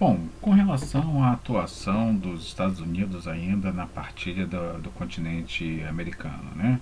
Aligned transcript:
Bom, 0.00 0.28
com 0.40 0.52
relação 0.52 1.24
à 1.24 1.32
atuação 1.32 2.14
dos 2.14 2.46
Estados 2.46 2.78
Unidos 2.78 3.26
ainda 3.26 3.72
na 3.72 3.84
partilha 3.84 4.46
do, 4.46 4.80
do 4.80 4.90
continente 4.90 5.82
americano, 5.88 6.54
né? 6.54 6.80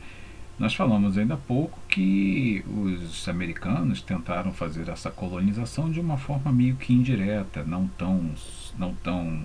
Nós 0.59 0.75
falamos 0.75 1.17
ainda 1.17 1.33
há 1.33 1.39
pouco 1.39 1.79
que 1.89 2.63
os 2.69 3.27
americanos 3.27 4.03
tentaram 4.03 4.53
fazer 4.53 4.91
essa 4.91 5.11
colonização 5.11 5.91
de 5.91 5.99
uma 5.99 6.19
forma 6.19 6.53
meio 6.53 6.77
que 6.77 6.93
indireta, 6.93 7.65
não 7.65 7.87
tão, 7.87 8.33
não 8.79 8.95
tão 8.95 9.43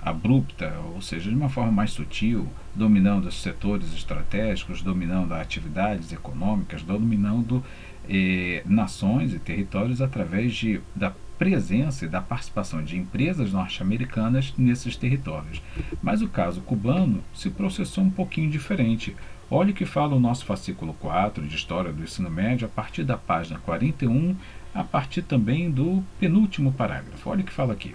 abrupta, 0.00 0.74
ou 0.94 1.02
seja, 1.02 1.28
de 1.28 1.36
uma 1.36 1.50
forma 1.50 1.72
mais 1.72 1.90
sutil, 1.90 2.48
dominando 2.74 3.26
os 3.26 3.42
setores 3.42 3.92
estratégicos, 3.92 4.80
dominando 4.80 5.34
atividades 5.34 6.10
econômicas, 6.10 6.82
dominando 6.82 7.62
eh, 8.08 8.62
nações 8.64 9.34
e 9.34 9.38
territórios 9.38 10.00
através 10.00 10.54
de, 10.54 10.80
da 10.96 11.12
presença 11.40 12.04
e 12.04 12.08
da 12.08 12.20
participação 12.20 12.84
de 12.84 12.98
empresas 12.98 13.50
norte-americanas 13.50 14.52
nesses 14.58 14.94
territórios. 14.94 15.62
Mas 16.02 16.20
o 16.20 16.28
caso 16.28 16.60
cubano 16.60 17.24
se 17.32 17.48
processou 17.48 18.04
um 18.04 18.10
pouquinho 18.10 18.50
diferente. 18.50 19.16
Olhe 19.50 19.70
o 19.70 19.74
que 19.74 19.86
fala 19.86 20.14
o 20.14 20.20
nosso 20.20 20.44
fascículo 20.44 20.92
4 21.00 21.48
de 21.48 21.56
História 21.56 21.94
do 21.94 22.02
Ensino 22.02 22.30
Médio, 22.30 22.66
a 22.66 22.68
partir 22.68 23.04
da 23.04 23.16
página 23.16 23.58
41, 23.58 24.36
a 24.74 24.84
partir 24.84 25.22
também 25.22 25.70
do 25.70 26.04
penúltimo 26.18 26.72
parágrafo. 26.74 27.30
Olha 27.30 27.40
o 27.40 27.44
que 27.44 27.52
fala 27.52 27.72
aqui. 27.72 27.94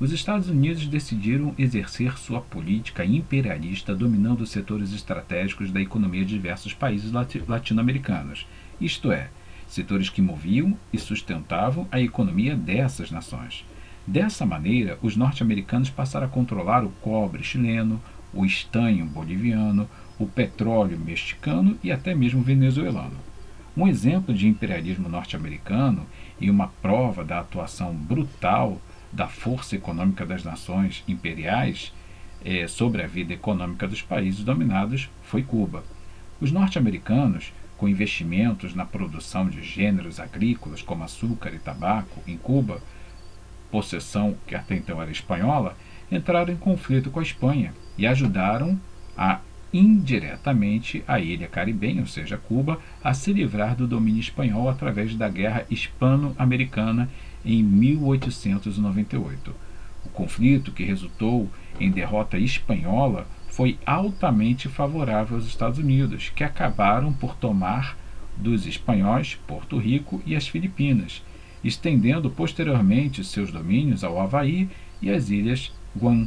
Os 0.00 0.10
Estados 0.10 0.48
Unidos 0.48 0.88
decidiram 0.88 1.54
exercer 1.56 2.18
sua 2.18 2.40
política 2.40 3.04
imperialista 3.04 3.94
dominando 3.94 4.40
os 4.40 4.50
setores 4.50 4.92
estratégicos 4.92 5.70
da 5.70 5.80
economia 5.80 6.24
de 6.24 6.34
diversos 6.34 6.74
países 6.74 7.12
latino-americanos, 7.46 8.48
isto 8.80 9.12
é, 9.12 9.28
setores 9.70 10.10
que 10.10 10.20
moviam 10.20 10.76
e 10.92 10.98
sustentavam 10.98 11.86
a 11.90 12.00
economia 12.00 12.56
dessas 12.56 13.10
nações. 13.10 13.64
Dessa 14.06 14.44
maneira, 14.44 14.98
os 15.00 15.16
norte-americanos 15.16 15.88
passaram 15.88 16.26
a 16.26 16.30
controlar 16.30 16.84
o 16.84 16.90
cobre 17.00 17.44
chileno, 17.44 18.00
o 18.34 18.44
estanho 18.44 19.06
boliviano, 19.06 19.88
o 20.18 20.26
petróleo 20.26 20.98
mexicano 20.98 21.78
e 21.82 21.92
até 21.92 22.14
mesmo 22.14 22.42
venezuelano. 22.42 23.16
Um 23.76 23.86
exemplo 23.86 24.34
de 24.34 24.48
imperialismo 24.48 25.08
norte-americano 25.08 26.04
e 26.40 26.50
uma 26.50 26.68
prova 26.82 27.24
da 27.24 27.38
atuação 27.38 27.94
brutal 27.94 28.80
da 29.12 29.28
força 29.28 29.76
econômica 29.76 30.26
das 30.26 30.42
nações 30.42 31.04
imperiais 31.06 31.92
eh, 32.44 32.66
sobre 32.66 33.02
a 33.02 33.06
vida 33.06 33.32
econômica 33.32 33.86
dos 33.86 34.02
países 34.02 34.42
dominados 34.42 35.08
foi 35.22 35.42
Cuba. 35.42 35.84
Os 36.40 36.50
norte-americanos 36.50 37.52
com 37.80 37.88
investimentos 37.88 38.74
na 38.74 38.84
produção 38.84 39.48
de 39.48 39.62
gêneros 39.62 40.20
agrícolas 40.20 40.82
como 40.82 41.02
açúcar 41.02 41.54
e 41.54 41.58
tabaco 41.58 42.22
em 42.26 42.36
Cuba, 42.36 42.82
possessão 43.70 44.36
que 44.46 44.54
até 44.54 44.74
então 44.74 45.00
era 45.00 45.10
espanhola, 45.10 45.74
entraram 46.12 46.52
em 46.52 46.58
conflito 46.58 47.10
com 47.10 47.20
a 47.20 47.22
Espanha 47.22 47.72
e 47.96 48.06
ajudaram 48.06 48.78
a 49.16 49.40
indiretamente 49.72 51.02
a 51.08 51.18
ilha 51.20 51.48
caribenha, 51.48 52.02
ou 52.02 52.06
seja, 52.06 52.36
Cuba, 52.36 52.78
a 53.02 53.14
se 53.14 53.32
livrar 53.32 53.74
do 53.74 53.86
domínio 53.86 54.20
espanhol 54.20 54.68
através 54.68 55.14
da 55.14 55.30
Guerra 55.30 55.64
Hispano-Americana 55.70 57.08
em 57.42 57.62
1898. 57.62 59.54
O 60.04 60.10
conflito, 60.10 60.70
que 60.70 60.84
resultou 60.84 61.48
em 61.78 61.90
derrota 61.90 62.36
espanhola, 62.36 63.26
foi 63.60 63.78
altamente 63.84 64.70
favorável 64.70 65.36
aos 65.36 65.46
Estados 65.46 65.78
Unidos, 65.78 66.32
que 66.34 66.42
acabaram 66.42 67.12
por 67.12 67.36
tomar 67.36 67.94
dos 68.34 68.64
espanhóis 68.66 69.38
Porto 69.46 69.76
Rico 69.76 70.22
e 70.24 70.34
as 70.34 70.48
Filipinas, 70.48 71.22
estendendo 71.62 72.30
posteriormente 72.30 73.22
seus 73.22 73.52
domínios 73.52 74.02
ao 74.02 74.18
Havaí 74.18 74.66
e 75.02 75.10
às 75.10 75.28
ilhas 75.28 75.70
Guam. 75.94 76.26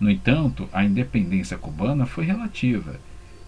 No 0.00 0.10
entanto, 0.10 0.66
a 0.72 0.82
independência 0.82 1.58
cubana 1.58 2.06
foi 2.06 2.24
relativa. 2.24 2.98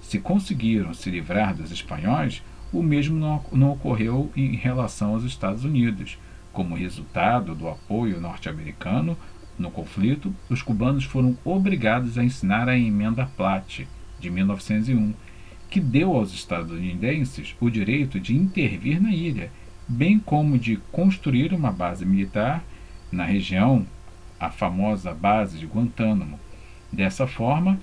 Se 0.03 0.19
conseguiram 0.19 0.93
se 0.93 1.09
livrar 1.09 1.55
dos 1.55 1.73
espanhóis, 1.73 2.43
o 2.71 2.83
mesmo 2.83 3.19
não, 3.19 3.43
não 3.51 3.73
ocorreu 3.73 4.31
em 4.37 4.55
relação 4.55 5.15
aos 5.15 5.25
Estados 5.25 5.65
Unidos. 5.65 6.19
Como 6.53 6.77
resultado 6.77 7.55
do 7.55 7.71
apoio 7.71 8.21
norte-americano, 8.21 9.17
no 9.59 9.71
conflito, 9.71 10.35
os 10.49 10.63
cubanos 10.63 11.05
foram 11.05 11.37
obrigados 11.45 12.19
a 12.19 12.25
ensinar 12.25 12.69
a 12.69 12.77
emenda 12.77 13.27
Platt 13.37 13.87
de 14.19 14.31
1901, 14.31 15.15
que 15.71 15.81
deu 15.81 16.15
aos 16.15 16.33
estadunidenses 16.33 17.55
o 17.61 17.71
direito 17.71 18.19
de 18.19 18.35
intervir 18.35 19.01
na 19.01 19.13
ilha, 19.13 19.51
bem 19.87 20.19
como 20.19 20.59
de 20.59 20.77
construir 20.91 21.53
uma 21.53 21.71
base 21.71 22.05
militar 22.05 22.65
na 23.11 23.25
região, 23.25 23.87
a 24.39 24.51
famosa 24.51 25.13
base 25.15 25.59
de 25.59 25.67
Guantánamo. 25.67 26.39
Dessa 26.93 27.27
forma, 27.27 27.79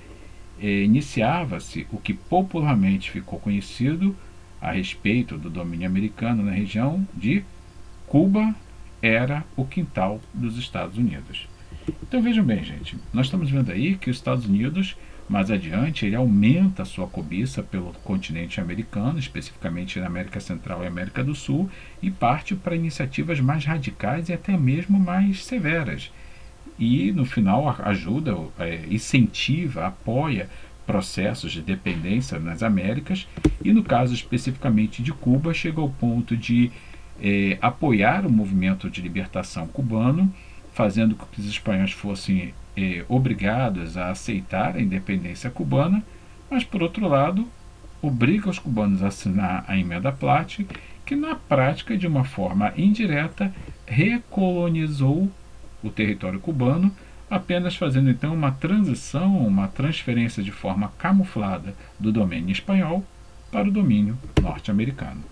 eh, 0.60 0.84
iniciava-se 0.84 1.88
o 1.92 1.98
que 1.98 2.14
popularmente 2.14 3.12
ficou 3.12 3.40
conhecido 3.40 4.16
a 4.62 4.72
respeito 4.72 5.38
do 5.38 5.50
domínio 5.50 5.88
americano 5.88 6.44
na 6.44 6.52
região 6.52 7.06
de 7.14 7.44
Cuba 8.08 8.54
era 9.02 9.44
o 9.56 9.66
quintal 9.66 10.22
dos 10.34 10.58
Estados 10.58 10.98
Unidos. 10.98 11.48
Então 12.04 12.22
vejam 12.22 12.44
bem, 12.44 12.64
gente, 12.64 12.98
nós 13.14 13.28
estamos 13.28 13.50
vendo 13.50 13.72
aí 13.72 13.96
que 13.96 14.10
os 14.10 14.18
Estados 14.18 14.46
Unidos, 14.46 14.98
mais 15.28 15.50
adiante, 15.50 16.06
ele 16.06 16.16
aumenta 16.16 16.84
a 16.84 16.86
sua 16.86 17.08
cobiça 17.08 17.64
pelo 17.64 17.94
continente 18.04 18.60
americano, 18.60 19.18
especificamente 19.18 20.00
na 20.00 20.08
América 20.08 20.40
Central 20.40 20.84
e 20.84 20.88
América 20.88 21.24
do 21.24 21.34
Sul, 21.34 21.70
e 22.02 22.12
parte 22.12 22.56
para 22.56 22.76
iniciativas 22.76 23.40
mais 23.40 23.66
radicais 23.66 24.30
e 24.30 24.34
até 24.34 24.58
mesmo 24.58 25.00
mais 25.00 25.44
severas. 25.46 26.12
E 26.78 27.12
no 27.12 27.26
final 27.26 27.76
ajuda, 27.84 28.36
é, 28.60 28.86
incentiva, 28.90 29.88
apoia 29.88 30.50
processos 30.86 31.52
de 31.52 31.62
dependência 31.62 32.40
nas 32.40 32.62
Américas, 32.62 33.28
e 33.64 33.72
no 33.72 33.84
caso 33.84 34.14
especificamente 34.14 35.02
de 35.02 35.14
Cuba, 35.14 35.54
chega 35.54 35.80
ao 35.80 35.90
ponto 35.90 36.36
de 36.36 36.72
é, 37.22 37.58
apoiar 37.62 38.26
o 38.26 38.32
movimento 38.32 38.90
de 38.90 39.02
libertação 39.02 39.68
cubano 39.68 40.34
fazendo 40.74 41.16
com 41.16 41.26
que 41.26 41.40
os 41.40 41.48
espanhóis 41.48 41.92
fossem 41.92 42.54
eh, 42.76 43.04
obrigados 43.10 43.98
a 43.98 44.10
aceitar 44.10 44.76
a 44.76 44.82
independência 44.82 45.50
cubana, 45.50 46.04
mas, 46.50 46.64
por 46.64 46.82
outro 46.82 47.08
lado, 47.08 47.48
obriga 48.02 48.50
os 48.50 48.60
cubanos 48.60 49.04
a 49.04 49.08
assinar 49.08 49.64
a 49.68 49.78
emenda 49.78 50.12
Platt, 50.12 50.66
que 51.06 51.16
na 51.16 51.36
prática, 51.36 51.98
de 51.98 52.08
uma 52.08 52.24
forma 52.24 52.74
indireta, 52.78 53.54
recolonizou 53.86 55.30
o 55.84 55.90
território 55.90 56.40
cubano, 56.40 56.92
apenas 57.30 57.76
fazendo 57.76 58.10
então 58.10 58.34
uma 58.34 58.52
transição, 58.52 59.38
uma 59.46 59.68
transferência 59.68 60.44
de 60.44 60.52
forma 60.52 60.92
camuflada 60.98 61.74
do 62.00 62.12
domínio 62.12 62.52
espanhol 62.52 63.04
para 63.52 63.68
o 63.68 63.72
domínio 63.72 64.18
norte-americano. 64.42 65.24